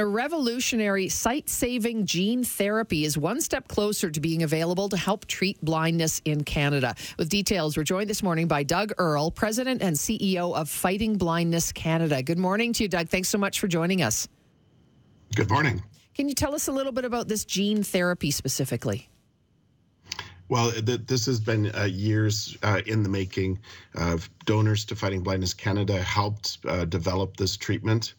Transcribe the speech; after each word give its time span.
A 0.00 0.06
revolutionary 0.06 1.08
sight 1.08 1.48
saving 1.48 2.06
gene 2.06 2.44
therapy 2.44 3.04
is 3.04 3.18
one 3.18 3.40
step 3.40 3.66
closer 3.66 4.12
to 4.12 4.20
being 4.20 4.44
available 4.44 4.88
to 4.90 4.96
help 4.96 5.26
treat 5.26 5.60
blindness 5.60 6.22
in 6.24 6.44
Canada. 6.44 6.94
With 7.18 7.28
details, 7.28 7.76
we're 7.76 7.82
joined 7.82 8.08
this 8.08 8.22
morning 8.22 8.46
by 8.46 8.62
Doug 8.62 8.92
Earle, 8.96 9.32
President 9.32 9.82
and 9.82 9.96
CEO 9.96 10.54
of 10.54 10.70
Fighting 10.70 11.18
Blindness 11.18 11.72
Canada. 11.72 12.22
Good 12.22 12.38
morning 12.38 12.72
to 12.74 12.84
you, 12.84 12.88
Doug. 12.88 13.08
Thanks 13.08 13.28
so 13.28 13.38
much 13.38 13.58
for 13.58 13.66
joining 13.66 14.00
us. 14.00 14.28
Good 15.34 15.50
morning. 15.50 15.82
Can 16.14 16.28
you 16.28 16.34
tell 16.36 16.54
us 16.54 16.68
a 16.68 16.72
little 16.72 16.92
bit 16.92 17.04
about 17.04 17.26
this 17.26 17.44
gene 17.44 17.82
therapy 17.82 18.30
specifically? 18.30 19.08
Well, 20.48 20.72
th- 20.72 21.06
this 21.06 21.26
has 21.26 21.40
been 21.40 21.74
uh, 21.74 21.84
years 21.84 22.56
uh, 22.62 22.80
in 22.86 23.02
the 23.02 23.08
making. 23.08 23.60
Uh, 23.94 24.18
donors 24.46 24.84
to 24.86 24.96
Fighting 24.96 25.22
Blindness 25.22 25.54
Canada 25.54 26.02
helped 26.02 26.58
uh, 26.66 26.84
develop 26.86 27.36
this 27.36 27.56
treatment, 27.56 28.14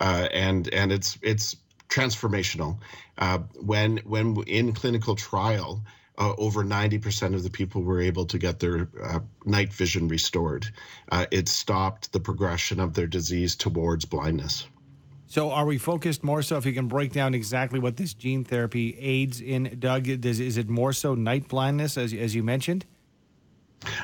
uh, 0.00 0.28
and 0.32 0.72
and 0.72 0.92
it's 0.92 1.18
it's 1.22 1.56
transformational. 1.88 2.78
Uh, 3.18 3.38
when 3.56 3.98
when 3.98 4.36
in 4.46 4.72
clinical 4.72 5.14
trial, 5.14 5.82
over 6.18 6.62
90% 6.64 7.34
of 7.34 7.42
the 7.42 7.50
people 7.50 7.82
were 7.82 8.00
able 8.00 8.24
to 8.24 8.38
get 8.38 8.60
their 8.60 8.88
night 9.44 9.72
vision 9.72 10.06
restored. 10.08 10.68
it 11.32 11.48
stopped 11.48 12.12
the 12.12 12.20
progression 12.20 12.78
of 12.80 12.94
their 12.94 13.08
disease 13.08 13.56
towards 13.56 14.04
blindness. 14.04 14.66
So, 15.26 15.50
are 15.50 15.64
we 15.64 15.78
focused 15.78 16.22
more 16.22 16.42
so? 16.42 16.56
If 16.56 16.66
you 16.66 16.72
can 16.72 16.86
break 16.86 17.12
down 17.12 17.34
exactly 17.34 17.80
what 17.80 17.96
this 17.96 18.14
gene 18.14 18.44
therapy 18.44 18.96
aids 18.98 19.40
in, 19.40 19.76
Doug, 19.78 20.04
does, 20.20 20.38
is 20.38 20.58
it 20.58 20.68
more 20.68 20.92
so 20.92 21.14
night 21.14 21.48
blindness, 21.48 21.96
as 21.96 22.12
as 22.12 22.34
you 22.34 22.42
mentioned? 22.42 22.84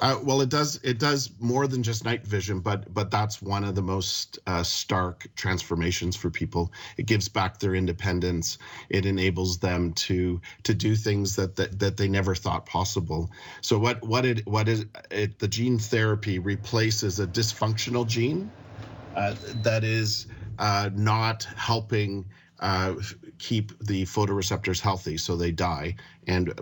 Uh, 0.00 0.18
well, 0.22 0.40
it 0.40 0.48
does. 0.48 0.80
It 0.82 0.98
does 0.98 1.30
more 1.40 1.66
than 1.66 1.82
just 1.82 2.04
night 2.04 2.26
vision, 2.26 2.60
but 2.60 2.92
but 2.92 3.10
that's 3.10 3.40
one 3.40 3.64
of 3.64 3.74
the 3.74 3.82
most 3.82 4.38
uh, 4.46 4.62
stark 4.62 5.26
transformations 5.36 6.16
for 6.16 6.30
people. 6.30 6.72
It 6.96 7.06
gives 7.06 7.28
back 7.28 7.58
their 7.58 7.74
independence. 7.74 8.58
It 8.88 9.06
enables 9.06 9.58
them 9.58 9.92
to 9.94 10.40
to 10.64 10.74
do 10.74 10.94
things 10.94 11.36
that 11.36 11.56
that, 11.56 11.78
that 11.78 11.96
they 11.96 12.08
never 12.08 12.34
thought 12.34 12.66
possible. 12.66 13.30
So 13.60 13.78
what 13.78 14.02
what 14.02 14.26
it 14.26 14.46
what 14.46 14.68
is 14.68 14.86
it? 15.10 15.38
The 15.38 15.48
gene 15.48 15.78
therapy 15.78 16.38
replaces 16.38 17.20
a 17.20 17.26
dysfunctional 17.26 18.06
gene 18.06 18.50
uh, 19.16 19.34
that 19.62 19.84
is 19.84 20.26
uh, 20.58 20.90
not 20.94 21.44
helping 21.56 22.24
uh, 22.60 22.94
keep 23.38 23.76
the 23.80 24.04
photoreceptors 24.04 24.80
healthy, 24.80 25.16
so 25.16 25.36
they 25.36 25.50
die, 25.50 25.94
and 26.28 26.52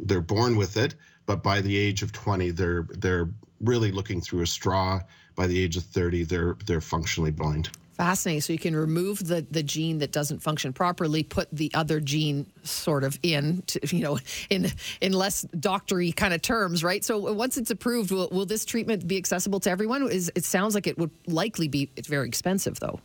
they're 0.00 0.20
born 0.20 0.56
with 0.56 0.76
it. 0.76 0.94
But 1.24 1.42
by 1.42 1.60
the 1.60 1.76
age 1.76 2.02
of 2.02 2.12
20, 2.12 2.50
they're 2.50 2.86
they're 2.98 3.30
really 3.60 3.90
looking 3.90 4.20
through 4.20 4.42
a 4.42 4.46
straw. 4.46 5.00
By 5.34 5.46
the 5.46 5.58
age 5.58 5.76
of 5.76 5.84
30, 5.84 6.24
they're 6.24 6.56
they're 6.66 6.80
functionally 6.80 7.30
blind. 7.30 7.70
Fascinating. 7.96 8.42
So 8.42 8.52
you 8.52 8.58
can 8.58 8.76
remove 8.76 9.26
the, 9.26 9.46
the 9.50 9.62
gene 9.62 9.98
that 10.00 10.12
doesn't 10.12 10.40
function 10.40 10.74
properly, 10.74 11.22
put 11.22 11.48
the 11.50 11.70
other 11.72 11.98
gene 11.98 12.44
sort 12.62 13.04
of 13.04 13.18
in, 13.22 13.62
to, 13.68 13.80
you 13.96 14.02
know, 14.02 14.18
in 14.50 14.70
in 15.00 15.14
less 15.14 15.42
doctory 15.58 16.12
kind 16.12 16.34
of 16.34 16.42
terms, 16.42 16.84
right? 16.84 17.02
So 17.02 17.32
once 17.32 17.56
it's 17.56 17.70
approved, 17.70 18.10
will, 18.10 18.28
will 18.30 18.44
this 18.44 18.66
treatment 18.66 19.08
be 19.08 19.16
accessible 19.16 19.60
to 19.60 19.70
everyone? 19.70 20.10
Is 20.10 20.30
it 20.34 20.44
sounds 20.44 20.74
like 20.74 20.86
it 20.86 20.98
would 20.98 21.10
likely 21.26 21.68
be 21.68 21.88
it's 21.96 22.08
very 22.08 22.28
expensive 22.28 22.78
though. 22.80 23.00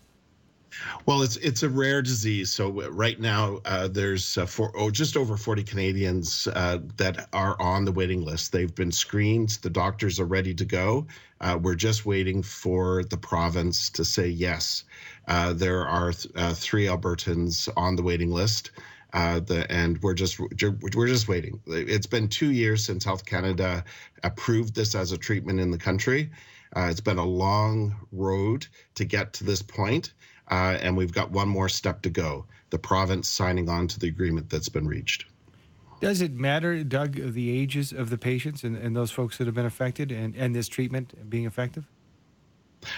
Well, 1.06 1.22
it's 1.22 1.38
it's 1.38 1.64
a 1.64 1.70
rare 1.70 2.02
disease. 2.02 2.52
So 2.52 2.70
right 2.90 3.20
now, 3.20 3.60
uh, 3.66 3.88
there's 3.88 4.38
uh, 4.38 4.46
four, 4.46 4.72
oh, 4.76 4.90
just 4.90 5.18
over 5.18 5.38
40 5.38 5.64
Canadians 5.64 6.48
uh, 6.56 6.80
that 6.98 7.28
are 7.34 7.60
on 7.62 7.86
the 7.86 7.92
waiting 7.92 8.24
list. 8.24 8.52
They've 8.52 8.74
been 8.74 8.92
screened. 8.92 9.50
The 9.62 9.70
doctors 9.70 10.20
are 10.20 10.26
ready 10.26 10.54
to 10.54 10.66
go. 10.66 11.08
Uh, 11.42 11.58
we're 11.62 11.76
just 11.76 12.06
waiting 12.06 12.44
for 12.44 13.04
the 13.06 13.18
province 13.18 13.90
to 13.92 14.06
say 14.06 14.28
yes. 14.28 14.84
Uh, 15.28 15.54
there 15.54 15.88
are 15.88 16.14
th- 16.14 16.34
uh, 16.36 16.54
three 16.54 16.86
Albertans 16.86 17.68
on 17.76 17.96
the 17.96 18.04
waiting 18.04 18.32
list. 18.32 18.72
The, 19.14 19.66
and 19.70 20.02
we're 20.02 20.14
just 20.14 20.40
we're 20.40 21.08
just 21.08 21.28
waiting. 21.28 21.60
It's 21.68 22.08
been 22.08 22.30
two 22.30 22.52
years 22.52 22.86
since 22.86 23.04
Health 23.04 23.26
Canada 23.26 23.84
approved 24.24 24.76
this 24.76 24.96
as 24.96 25.12
a 25.12 25.18
treatment 25.18 25.60
in 25.60 25.72
the 25.72 25.78
country. 25.78 26.30
It's 26.76 27.02
been 27.02 27.18
a 27.18 27.26
long 27.26 27.96
road 28.12 28.68
to 28.96 29.06
get 29.06 29.34
to 29.34 29.44
this 29.44 29.62
point 29.62 30.14
uh, 30.50 30.78
and 30.82 30.96
we've 30.96 31.14
got 31.14 31.32
one 31.32 31.48
more 31.48 31.70
step 31.70 32.02
to 32.02 32.10
go 32.10 32.46
the 32.70 32.80
province 32.80 33.28
signing 33.28 33.70
on 33.70 33.88
to 33.88 34.00
the 34.00 34.08
agreement 34.08 34.50
that's 34.50 34.70
been 34.70 34.88
reached. 34.88 35.26
Does 36.00 36.22
it 36.22 36.34
matter, 36.34 36.84
Doug, 36.84 37.34
the 37.34 37.62
ages 37.62 37.92
of 37.92 38.10
the 38.10 38.18
patients 38.18 38.64
and, 38.64 38.76
and 38.76 38.96
those 38.96 39.12
folks 39.12 39.38
that 39.38 39.46
have 39.46 39.54
been 39.54 39.66
affected 39.66 40.12
and, 40.12 40.36
and 40.36 40.56
this 40.56 40.68
treatment 40.68 41.30
being 41.30 41.46
effective? 41.46 41.86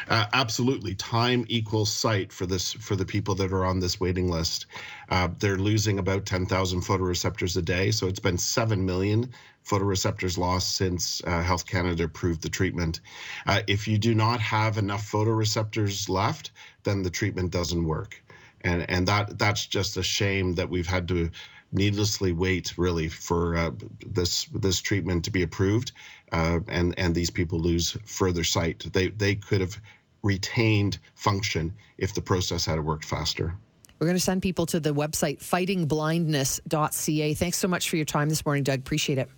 Uh, 0.07 0.25
absolutely, 0.31 0.95
time 0.95 1.43
equals 1.49 1.91
sight 1.91 2.31
for 2.31 2.45
this 2.45 2.71
for 2.71 2.95
the 2.95 3.05
people 3.05 3.35
that 3.35 3.51
are 3.51 3.65
on 3.65 3.79
this 3.79 3.99
waiting 3.99 4.31
list. 4.31 4.67
Uh, 5.09 5.27
they're 5.39 5.57
losing 5.57 5.99
about 5.99 6.25
10,000 6.25 6.79
photoreceptors 6.79 7.57
a 7.57 7.61
day, 7.61 7.91
so 7.91 8.07
it's 8.07 8.19
been 8.19 8.37
seven 8.37 8.85
million 8.85 9.29
photoreceptors 9.65 10.37
lost 10.37 10.75
since 10.75 11.21
uh, 11.25 11.41
Health 11.41 11.65
Canada 11.65 12.03
approved 12.05 12.41
the 12.41 12.49
treatment. 12.49 12.99
Uh, 13.47 13.61
if 13.67 13.87
you 13.87 13.97
do 13.97 14.13
not 14.13 14.39
have 14.39 14.77
enough 14.77 15.09
photoreceptors 15.09 16.09
left, 16.09 16.51
then 16.83 17.03
the 17.03 17.09
treatment 17.09 17.51
doesn't 17.51 17.85
work, 17.85 18.21
and 18.61 18.89
and 18.89 19.07
that 19.07 19.37
that's 19.37 19.65
just 19.65 19.97
a 19.97 20.03
shame 20.03 20.53
that 20.55 20.69
we've 20.69 20.87
had 20.87 21.07
to 21.07 21.29
needlessly 21.71 22.31
wait 22.31 22.73
really 22.77 23.09
for 23.09 23.55
uh, 23.57 23.71
this 24.05 24.45
this 24.53 24.81
treatment 24.81 25.25
to 25.25 25.31
be 25.31 25.43
approved, 25.43 25.91
uh, 26.31 26.59
and 26.67 26.93
and 26.97 27.15
these 27.15 27.29
people 27.29 27.59
lose 27.59 27.97
further 28.05 28.43
sight. 28.43 28.85
They 28.93 29.07
they 29.09 29.35
could 29.35 29.61
have 29.61 29.79
retained 30.23 30.99
function 31.15 31.73
if 31.97 32.13
the 32.13 32.21
process 32.21 32.65
had 32.65 32.79
worked 32.79 33.05
faster. 33.05 33.55
We're 33.99 34.07
going 34.07 34.17
to 34.17 34.23
send 34.23 34.41
people 34.41 34.65
to 34.67 34.79
the 34.79 34.93
website 34.93 35.39
fightingblindness.ca. 35.39 37.33
Thanks 37.35 37.57
so 37.57 37.67
much 37.67 37.89
for 37.89 37.95
your 37.95 38.05
time 38.05 38.29
this 38.29 38.45
morning, 38.45 38.63
Doug. 38.63 38.79
Appreciate 38.79 39.17
it. 39.17 39.29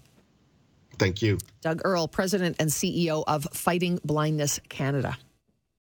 Thank 0.97 1.22
you. 1.22 1.38
Doug 1.61 1.81
Earle, 1.83 2.07
President 2.07 2.57
and 2.59 2.69
CEO 2.69 3.23
of 3.28 3.47
Fighting 3.53 4.00
Blindness 4.03 4.59
Canada. 4.69 5.17